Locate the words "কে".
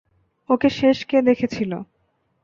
1.09-1.17